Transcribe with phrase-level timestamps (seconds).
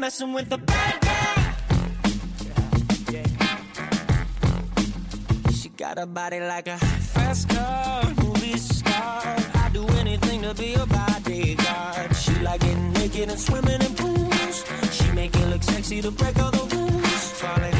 [0.00, 1.52] messing with a bad girl.
[5.52, 9.36] She got a body like a fast car, movie star.
[9.56, 12.16] I'd do anything to be a bodyguard.
[12.16, 14.64] She like getting naked and swimming in pools.
[14.90, 17.32] She make it look sexy to break all the rules.
[17.40, 17.79] Falling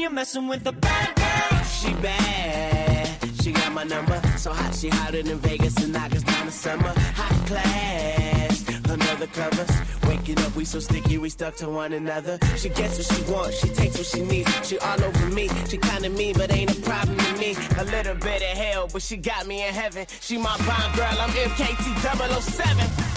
[0.00, 1.62] you're messing with the bad girl.
[1.64, 3.18] She bad.
[3.42, 4.20] She got my number.
[4.38, 6.92] So hot, she hotter than Vegas and August down the summer.
[7.16, 8.68] Hot class.
[8.88, 9.70] Another covers.
[10.06, 12.38] Waking up, we so sticky, we stuck to one another.
[12.56, 14.50] She gets what she wants, she takes what she needs.
[14.66, 17.54] She all over me, she kinda mean, but ain't a problem to me.
[17.78, 20.06] A little bit of hell, but she got me in heaven.
[20.20, 21.84] She my Bond girl, I'm MKT
[22.40, 23.09] 007.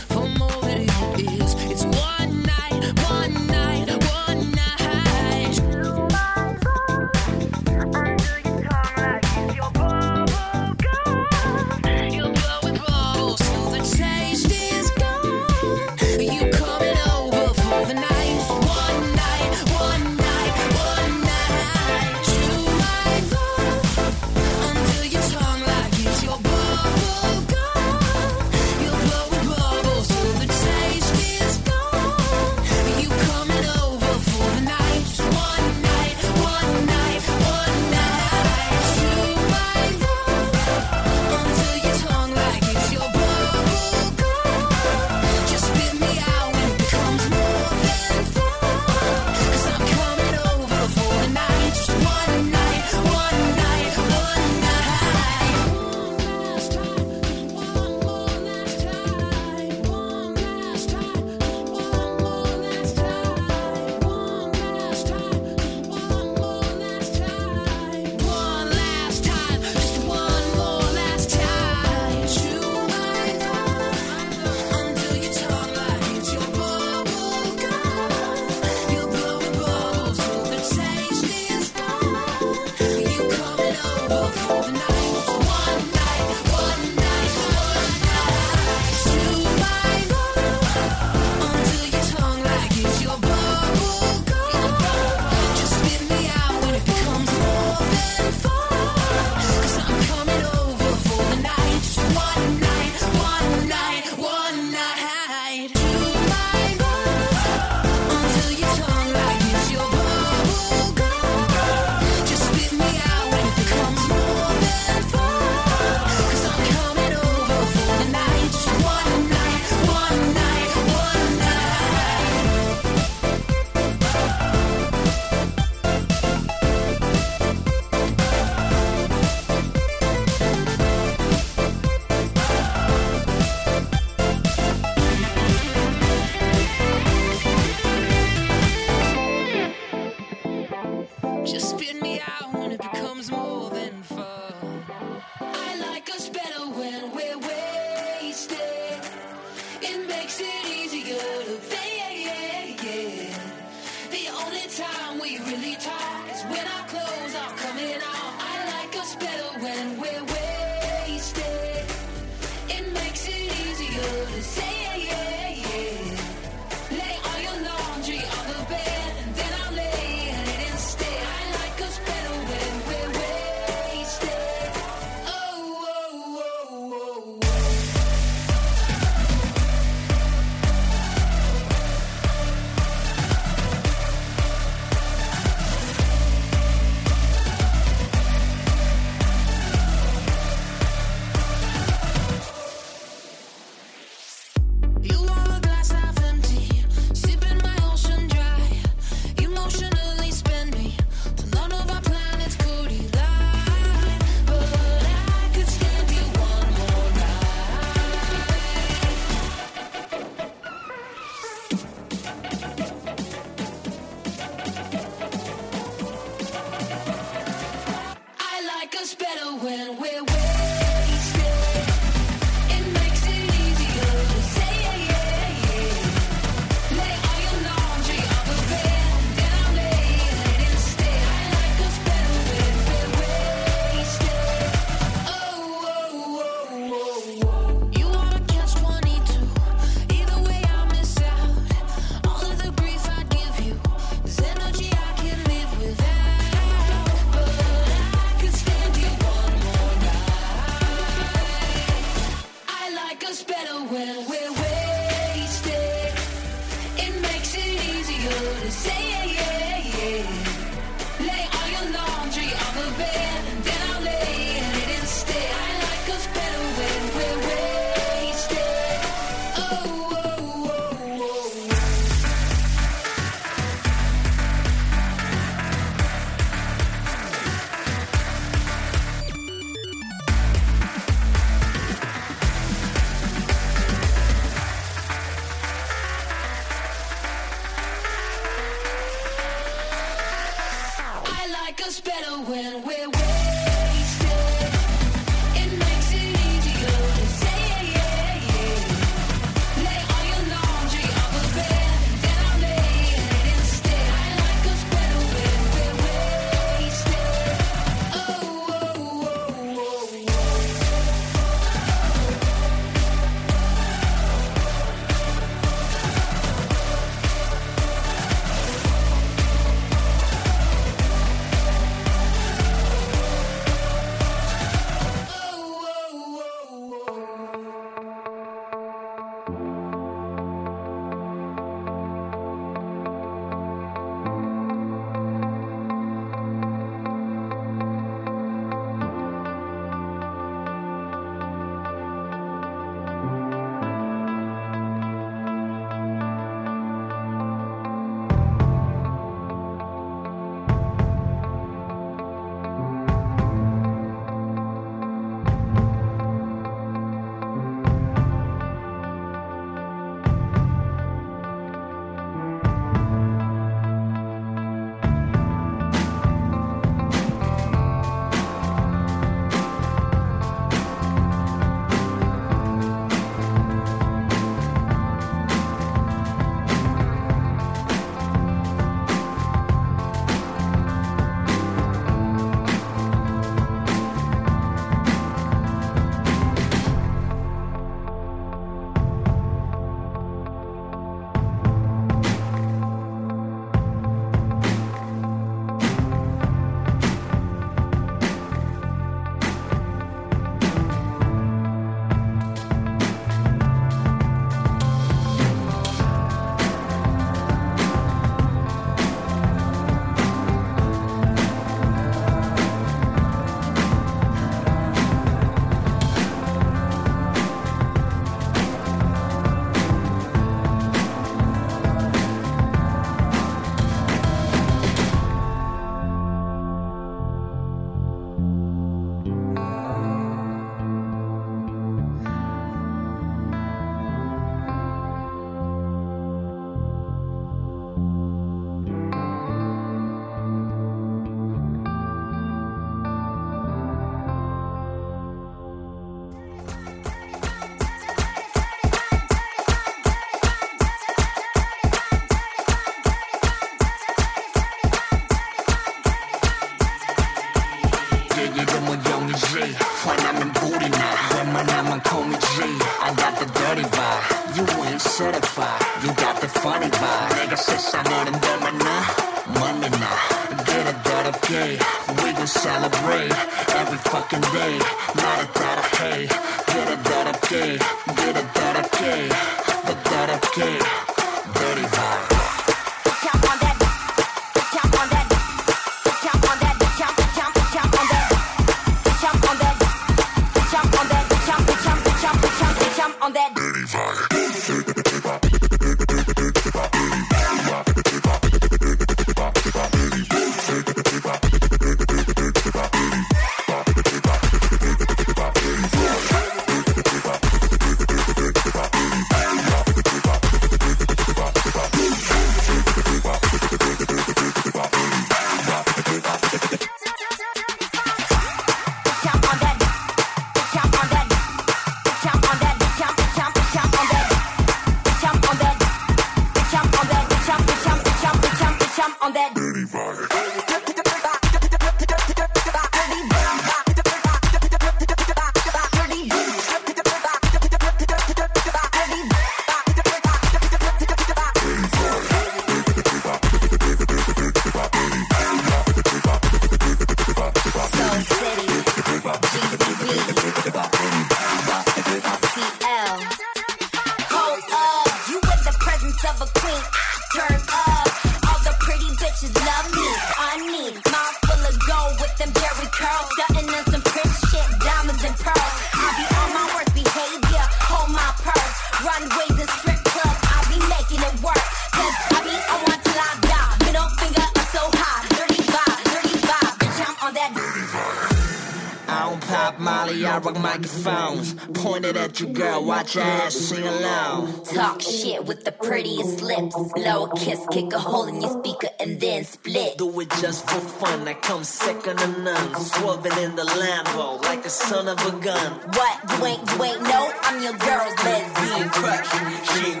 [586.93, 587.07] Prettiest lips.
[587.07, 589.97] Blow a kiss, kick a hole in your speaker, and then split.
[589.97, 592.75] Do it just for fun, I come second to none.
[592.75, 595.71] Swerving in the Lambo like a son of a gun.
[595.93, 596.39] What?
[596.39, 597.31] You ain't, you ain't no?
[597.43, 598.89] I'm your girl's lesbian.
[598.89, 599.27] crush.
[599.73, 600.00] She ain't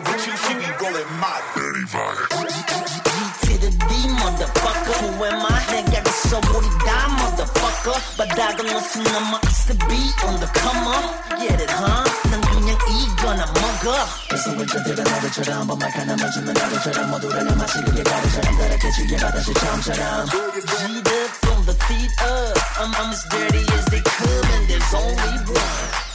[7.80, 8.16] motherfucker.
[8.16, 11.38] 바닥은 넘어 it's the beat on the come up.
[11.38, 12.04] Get it, huh?
[12.30, 13.96] 난 그냥 이거나 먹어.
[14.28, 20.26] 그래서 왼쪽들은 나를처럼 번막한 넘어지는 나를처럼 모두를 내 마시기에 가르처럼 가르쳐주게 받아줄 처음처럼.
[20.26, 22.58] G'd up from the feet up.
[22.80, 26.09] I'm, I'm as dirty as they come and there's only one.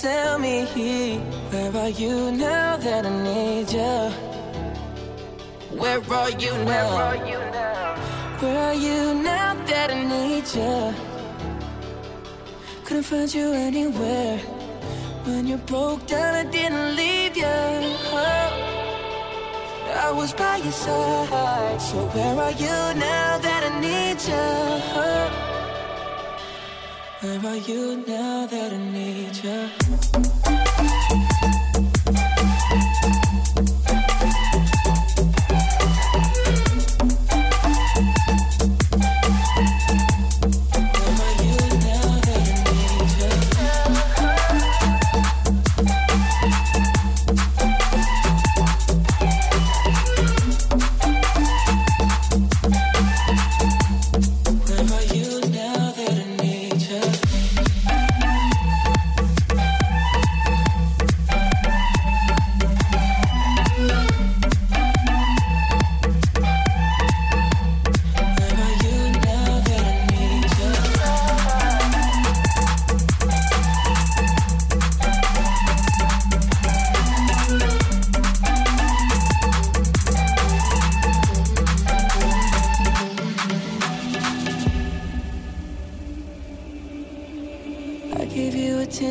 [0.00, 0.64] Tell me,
[1.50, 4.12] where are you now that I need you?
[5.76, 7.96] Where are you now?
[8.38, 10.94] Where are you now that I need you?
[12.84, 14.38] Couldn't find you anywhere.
[15.24, 17.44] When you broke down, I didn't leave you.
[18.14, 18.54] Oh,
[19.96, 21.80] I was by your side.
[21.80, 25.47] So where are you now that I need you?
[27.20, 29.68] Where are you now that I need you?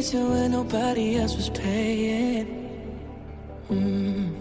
[0.07, 2.47] chasing when nobody else was paying.
[3.69, 4.33] Mm.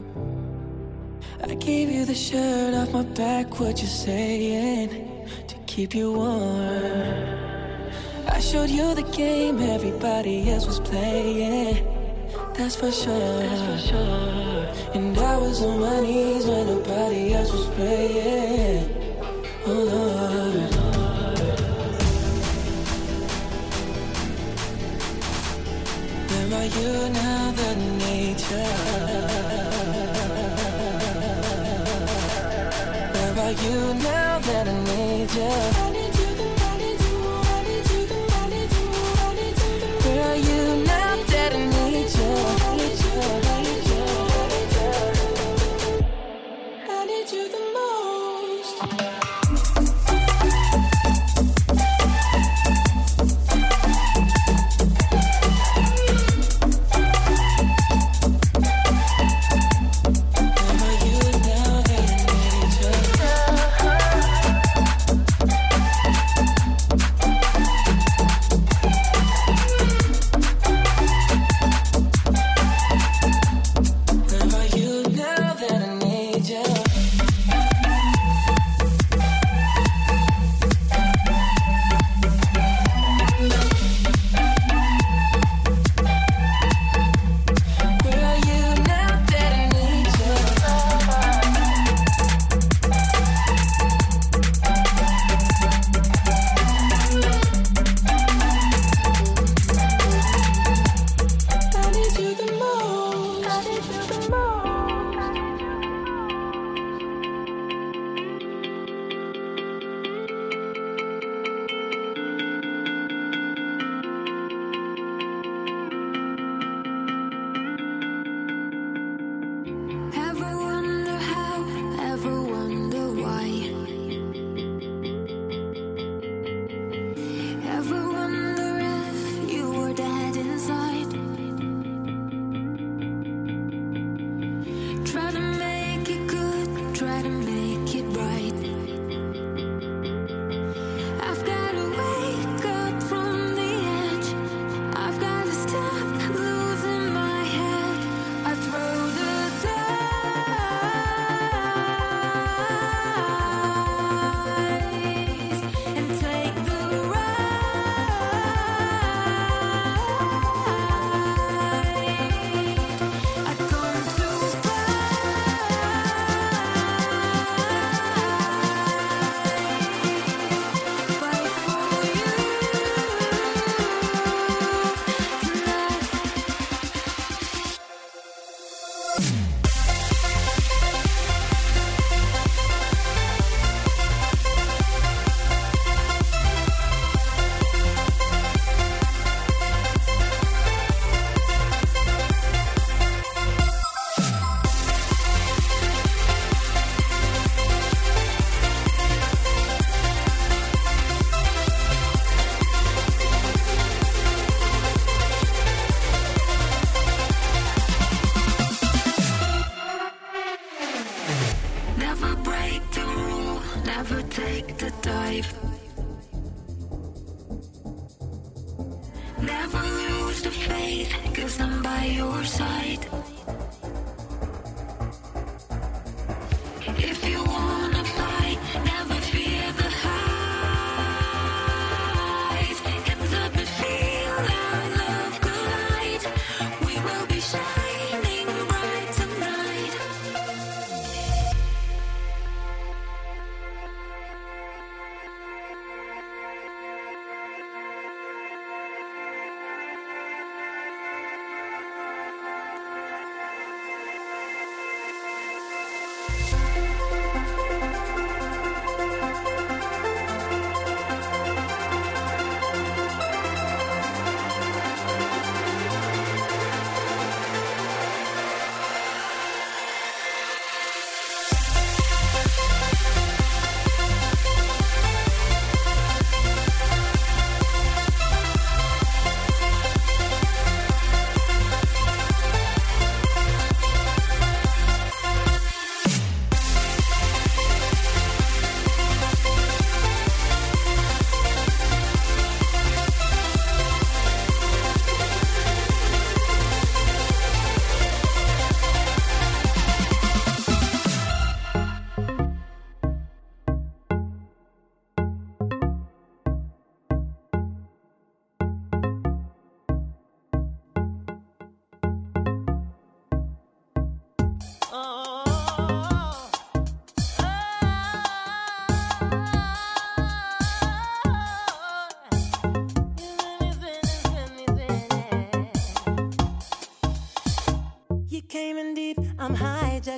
[1.42, 4.90] I gave you the shirt off my back, what you saying?
[5.48, 7.02] To keep you warm.
[8.28, 11.84] I showed you the game everybody else was playing.
[12.54, 13.40] That's for sure.
[13.40, 14.92] That's for sure.
[14.94, 18.88] And I was on my knees when nobody else was playing.
[19.66, 20.85] Oh Lord.
[26.74, 26.96] you?
[33.12, 35.95] Where are you now that I need you?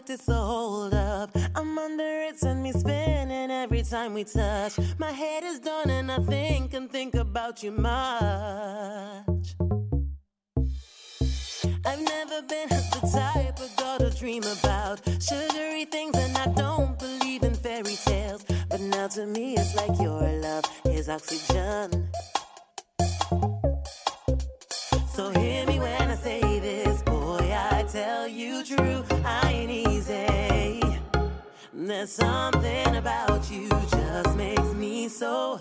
[0.09, 1.31] fact, it's a hold up.
[1.55, 4.79] I'm under it, send me spinning every time we touch.
[4.99, 9.57] My head is done, and I think and think about you much.
[11.87, 16.99] I've never been the type of girl to dream about sugary things, and I don't
[16.99, 18.45] believe in fairy tales.
[18.69, 22.09] But now to me, it's like your love is oxygen.
[25.15, 29.05] So hear me when I say this, boy, I tell you true.
[29.25, 29.48] I
[31.89, 35.59] there's something about you just makes me so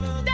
[0.00, 0.33] look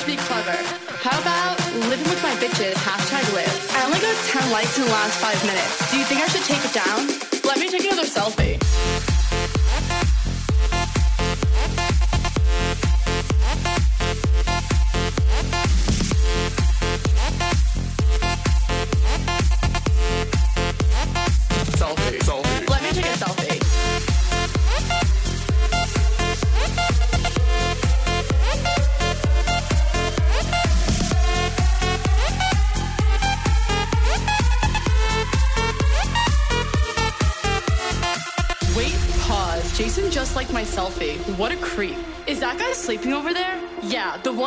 [0.00, 0.56] To be clever.
[1.02, 3.76] How about living with my bitches, hashtag live.
[3.76, 5.90] I only got 10 likes in the last five minutes.
[5.90, 7.06] Do you think I should take it down?
[7.44, 8.56] Let me take another selfie.
[8.58, 9.09] Selfie.